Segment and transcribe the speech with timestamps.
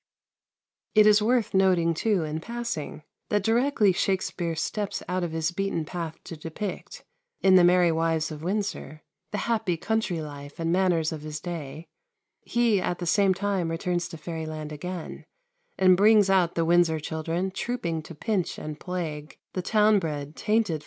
[0.95, 5.85] It is worth noting too, in passing, that directly Shakspere steps out of his beaten
[5.85, 7.03] path to depict,
[7.41, 11.85] in "The Merry Wives of Windsor," the happy country life and manners of his day,
[12.39, 15.23] he at the same time returns to fairyland again,
[15.77, 20.69] and brings out the Windsor children trooping to pinch and plague the town bred, tainted
[20.69, 20.79] Falstaff.